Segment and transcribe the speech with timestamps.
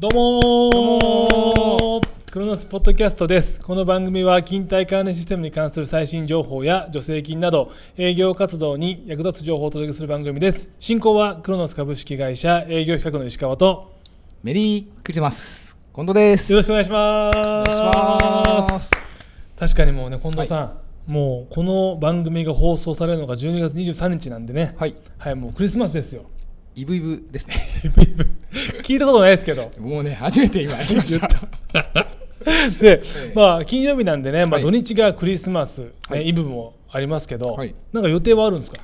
[0.00, 3.60] どうもークロノスポッドキャストです。
[3.60, 10.70] この番組は勤怠管理システムに関する最新情報や助成金など営業活動に役立つ情報をお届けする番組です。
[10.78, 13.92] 進行はクロノス株式会社営業企画の石川と
[14.42, 17.36] メリークリスマス近藤ですよろしくお願いします。
[17.36, 17.78] お願いし
[18.72, 18.90] ます
[19.58, 24.74] 確かにもうね近藤さん、もうこの番組が放送されるのが12月23日なんでね。
[24.78, 26.22] はいはい、もうクリスマスですよ。
[26.80, 27.54] イブイブですね。
[28.82, 29.70] 聞いたことないですけど。
[29.78, 31.28] もうね初めて今やりました。
[32.80, 33.32] で、ええ。
[33.34, 34.62] まあ金曜日なんでね、まあ、はい。
[34.62, 36.28] 土日がクリスマス、ねはい。
[36.28, 37.74] イブもありますけど、はい。
[37.92, 38.78] なんか予定はあるんですか、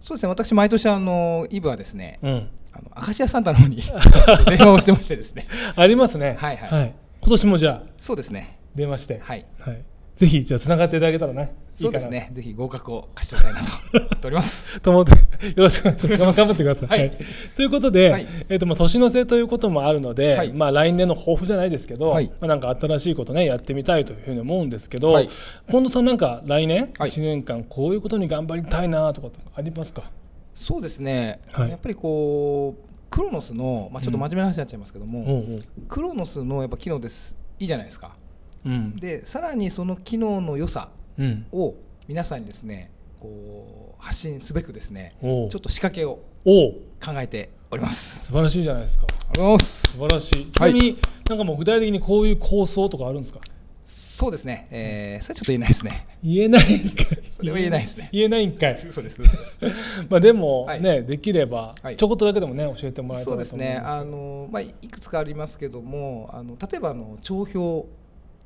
[0.00, 3.82] そうですね私毎年あのイブはですねうん、あのアカシアサンタの方に
[4.48, 5.46] 電話をしてましてですね。
[5.76, 6.56] ありますね、はい。
[6.56, 6.94] はい。
[7.20, 8.58] 今年もじゃあそうですね。
[8.74, 9.46] 出まして、はい。
[9.60, 9.84] はい
[10.16, 12.30] ぜひじゃあつながっていただけたらねいそいうですね。
[12.32, 14.80] ぜひ合格を勝ち取りたいなと思っております。
[14.80, 15.18] と思ってよ
[15.56, 16.24] ろしくお願いします。
[16.24, 17.18] 頑張ってください、はい。
[17.56, 18.26] ということで、はい。
[18.48, 20.52] えーとまあ、年の瀬ということもあるので、はい。
[20.52, 22.26] まあ、来年の抱負じゃないですけど、はい。
[22.26, 25.28] まあ、なんか新しいことねやってみたいというふうに思うんですけど、はい。
[25.70, 27.10] 近藤さんなんか来年はい。
[27.10, 30.10] 1年間こういうことに頑張りたいなとかありますか、
[30.54, 31.70] そうですね、はい。
[31.70, 37.36] やっぱりこうクロノスの、まあ、ちょっと真面目な話になっちゃいますけども、おうおうクロノスのやっぱ機能です。
[37.58, 38.16] いいじゃないですか
[38.64, 38.94] うん。
[38.94, 41.74] でさらにその機能の良さうん、を
[42.08, 46.82] 皆さんにですねこう発信すべくですねちょっと仕掛けを考
[47.16, 48.26] えております。
[48.26, 49.06] 素晴らしいじゃないですか。
[49.06, 49.82] ありがとうございます。
[49.92, 50.50] 素晴らしい。
[50.50, 53.40] ちなみに、なんかもう具体的にこういう構想とかあるんですか？
[53.84, 56.06] そうですね、えー、それはちょっと言えないですね。
[56.22, 57.22] 言えないんかい。
[57.30, 58.08] それは言えないですね。
[58.12, 58.78] 言えないんかい。
[58.78, 59.16] そうです。
[59.16, 59.60] そうです。
[60.08, 60.82] まあでもはい。
[60.82, 61.96] ね、できればはい。
[61.96, 63.76] ちょこっとだけでもね教えてもらえたらと思うんですね。
[63.76, 67.86] あのまあいくつかありますけども、あの例えばあの帳票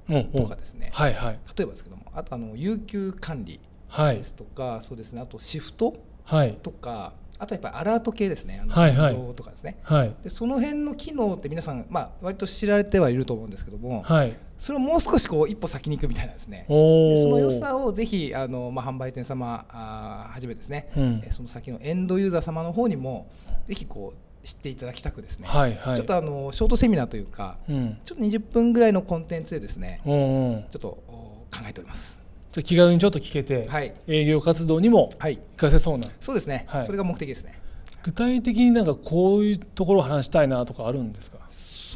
[0.07, 0.91] とかですね。
[0.93, 5.21] はいはい例えばですけども、あとあの有給管理はいですとか、そうですね。
[5.21, 8.61] あとシフトはいとか、あとやっぱりアラート系ですね。
[8.63, 9.79] あのはいはいとかですね。
[9.83, 16.65] はいでその辺の機能って皆さんまあ割と知られてはいると思うんですけども、はいそれをもう少しこう一歩先に行くみたいなですね。
[16.69, 23.27] おおでその良さをぜひあの、まあ、販売店様はじめですね、うんえその先のエンドユーザー様の方にも
[23.67, 25.97] ぜひこう知っていただきたくですね、はいはい。
[25.97, 27.99] ちょっとあのショートセミナーというかうん。
[28.05, 30.63] ちょっと20分ぐらいのコンテンツでですねうんうん。
[30.71, 32.21] ちょっとお考えております。
[32.65, 33.93] 気軽にちょっと聞けて、はい。
[34.07, 35.37] 営業活動にもはい。
[35.57, 36.07] 活かせそうな。
[36.21, 36.87] そうですね、はい。
[36.87, 37.59] それが目的ですね。
[38.05, 41.39] 具体的になんかこういうところを話したいなとかあるんですか？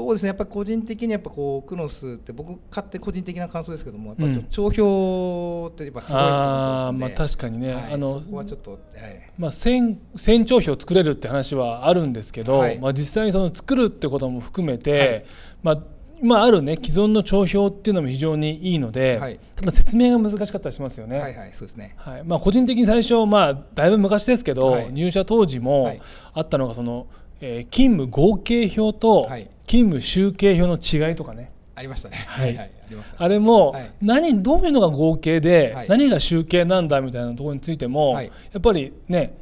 [0.00, 0.28] そうですね。
[0.28, 4.44] やっぱり個人的にやっぱこうクノスって僕勝手個人的な感想ですけどもやっぱうん。
[4.44, 7.92] 帳票ってやっぱすごいと思あまあ確かにね、はい。
[7.92, 8.80] あのそこはちょっと、はい。
[9.36, 12.78] まあ、船船長表を作れるって話はあるんですけど、はい。
[12.78, 15.24] まあ、実際にその作るってことも含めて、はい。
[15.62, 15.82] まあ、
[16.22, 19.38] 今あるね既存の帳表っていうのも非常にいいので、はい。
[19.56, 21.18] ただ説明が難しかったりしますよね。
[21.18, 21.94] はいはいそうですね。
[21.98, 22.24] はい。
[22.24, 24.92] まあ、個人的に最初、まあ、だいぶ昔ですけど、はい。
[24.92, 26.00] 入社当時もはい。
[26.32, 27.06] あったのがその、
[27.40, 29.48] えー勤務合計表とはい。
[29.66, 32.16] 勤務集計表の違いとかね、ありましたね。
[32.26, 32.58] はい。
[32.58, 33.92] ありますあれもはい。
[34.02, 35.88] 何どういうのが合計で、はい。
[35.88, 38.26] 何が集計なんだみたいなところについても、はい。
[38.26, 39.34] やっぱりね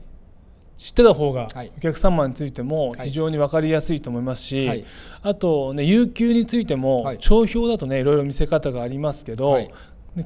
[0.76, 1.72] 知ってた方がはい。
[1.76, 3.08] お客様についてもはい。
[3.08, 4.84] 非常に分かりやすいと思いますし、はい。
[5.22, 7.18] あとね有給についても、はい。
[7.18, 9.58] 帳表だとねいろいろ見せ方がありますけど、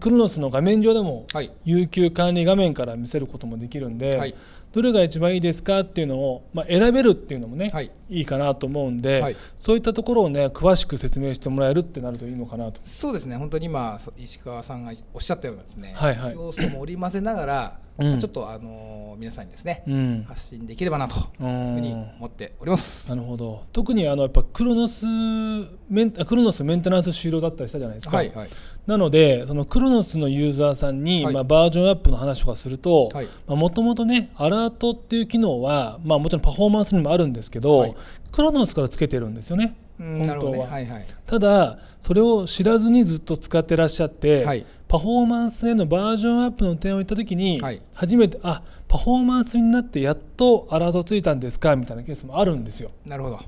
[0.00, 1.52] クロノスの画面上でもはい。
[1.64, 4.34] 有給管理画面から見せることもできるんで、はい
[4.72, 7.90] どれが一番いいですかっていうのを、まあ、選べるっていうのもね、はい。
[8.08, 9.36] いいかなと思うんで、はい。
[9.58, 12.80] そういったところをね詳しく説明してもらえるってなるといいのかなと。
[12.82, 13.36] そうですね。
[13.36, 16.34] 本当に今そ石川さんがおっしゃったようなですね、はいはい。
[16.34, 18.18] 要素も織り交ぜながら、うん。
[18.18, 20.24] ちょっとあのー皆さんにですね、うん。
[20.26, 21.44] 発信できればなというふ
[21.76, 23.08] うに思っております。
[23.08, 23.62] なるほど。
[23.72, 28.48] 特にあのやっぱクロノスメンあクロノスメンテナンス終了だったりしたじゃないですか、はいはい。
[28.86, 31.34] なのでそのクロノスのユーザーさんに、はい。
[31.34, 33.28] まあ、バージョンアップの話とかするとはい。
[33.46, 37.96] もともとねアラートっていう機能は、まあ、もちろんパフォーマンスにもあるんですけど、はい。
[38.30, 40.66] クロノスからつけてるんですよね本当は。
[40.68, 41.06] はいはい。
[41.26, 44.66] ただそれを知らずにずっと使ってらっしゃって、はい。
[44.88, 47.81] パフォーマンスへのバージョンアップの点を言った時に、はい。
[47.94, 52.90] 初めてあパフォーマンスになってやっとアラートついたんですかみたいなケースもあるんですよ。
[53.06, 53.37] なるほど。
[53.37, 53.44] はい、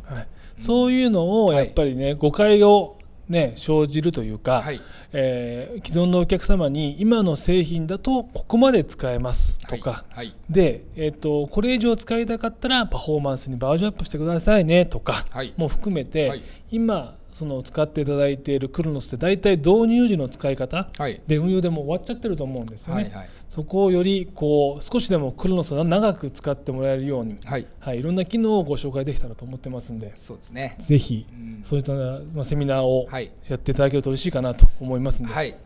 [0.57, 2.97] そういうのをやっぱりね、誤解を、
[3.29, 4.81] ね、生じるというか、はい。
[5.13, 10.35] えー既存のお客様に今の製品だとここまで使えますとか、はいはい。
[10.49, 15.53] で、えー、とこれ以上使いたかったらパフォーマンスにバージョンアップしてくださいねとかはい。
[15.57, 16.43] も含めて、はい。
[16.71, 21.21] 今その使っていただいているクロノスって大体導入時の使い方はい。
[21.27, 23.03] で運用でもう終わっちゃってると思うんですよね。
[23.03, 23.29] はいはい。
[23.51, 27.67] そこをよりこう少しでもクロノスを長く使ってもらえるように、はい。
[27.81, 30.77] はい、いろんな機能をご紹介できたらと思ってますんでそうですね。
[30.79, 31.63] ぜひうん。
[31.65, 33.33] そういった、まあ、セミナーをはい。
[33.49, 35.57] やっていただけると嬉しいかなと思いますんで、はい。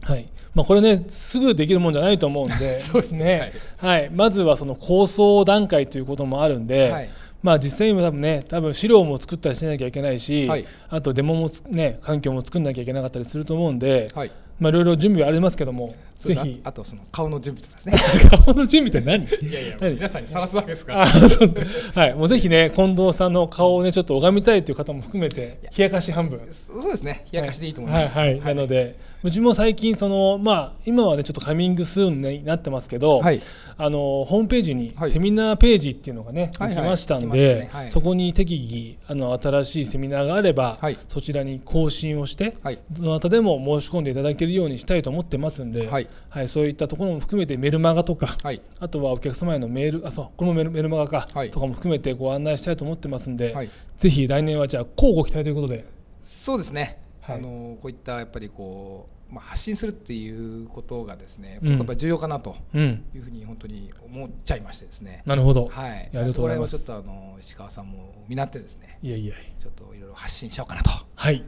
[0.00, 0.26] はい。
[0.54, 2.80] まあ、これねすぐできるもんじゃないと思うんで。
[2.80, 3.52] そうですね。
[3.76, 4.08] はい。
[4.08, 7.10] まずはその構想段階ということもあるんで、はい
[7.42, 10.66] まあ実際にも多分ね多分資料も作ったりしなきゃいけないし、はい。
[10.88, 14.32] あとデモもつね環境も作んなきゃいけなかったりすると思うんで、はい。
[14.60, 16.60] まあいろいろ準備はありますけどもぜひ。
[16.64, 18.30] ああとその顔の準備とかですね。
[18.44, 19.24] 顔の準備って何？
[19.24, 19.94] いやいや何？
[19.94, 21.06] 皆さんにさらすわけですから。
[21.06, 26.40] はい、もうぜひね近藤さんの顔をねちょっと拝みたいという方も含めて冷やかし半分。
[26.50, 27.26] そうですね。
[27.32, 28.12] 冷やかしでいいと思います。
[28.12, 28.54] はい、はい。
[28.54, 33.40] なのでうちも最近そのまあ今はねちょっとカミングスーンになってますけど、はい。
[33.78, 35.10] あのホームページにはい。
[35.10, 36.76] セミナーページっていうのがね、はいはい。
[36.76, 37.90] できましたんで、はい。
[37.90, 40.98] そこに適宜あの新しいセミナーがあれば、はい。
[41.08, 42.78] そちらに更新をして、はい。
[42.90, 46.08] どなたでも申し込んでいただけるようにしたいと思ってますんで、はい
[46.48, 48.62] そういったところも含めてメルマガとか、はい。
[48.80, 51.50] あとはお客様へのメールあそうこれもメルメルマガか、はい。
[51.50, 53.70] とかも含めてご案内したいと思ってますんで、はい。
[53.96, 55.84] ぜひ来年はじゃあ交互期待ということで。
[56.22, 57.36] そうですね、はい。
[57.36, 61.76] あのこういったやっぱりこう、まあ、発信するっていうことがですね、うん。
[61.76, 65.22] やっぱり重要かなとうん、いうふうに本当に思っちゃいましてですね。
[65.26, 65.68] なるほど。
[65.68, 66.78] はい、ありがとうございます。
[66.78, 71.44] ちょっとあの石川さんも見習ってですね、いやいやちょっといろいろ発信しようかなと、ははい。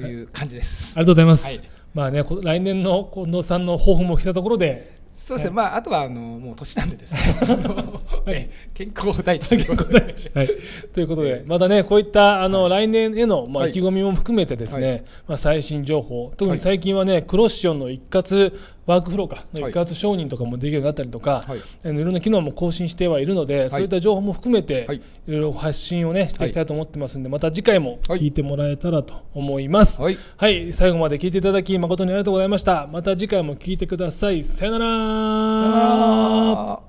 [0.00, 0.94] い、という感じです。
[0.96, 1.44] ありがとうございます。
[1.46, 1.60] はい。
[1.94, 10.00] まあね、こ来年の近藤さんの抱負も来たところで、そうですね、まああとはあのもう年なんでですね、健康第一ということで、
[10.34, 10.48] はい、
[10.92, 13.70] ということで、またね、こういったあの、来年への、まあ、はい。
[13.70, 15.04] 意気込みも含めてですね、はい。
[15.28, 18.52] まあ、最新情報、特に最近はね、クロッションの一括
[18.86, 19.72] ワークフローか、のはい。
[19.72, 21.60] 一括承認とかもできるようになったりとか、はい。
[21.84, 24.98] あのいろんな機能も更新してはいるので、そういった情報も含めて、はい。
[24.98, 25.02] い、
[25.32, 28.32] ろいろ発信をね、していきたいと思ってますんで、また次回もはい聞い。
[28.32, 30.00] てもらえたらと思います。
[30.02, 30.18] はい。
[30.36, 32.88] はい、最後まで聞いていただき誠にありがとうございました。
[32.92, 34.44] また次回も聞いてください。
[34.44, 36.83] さよなら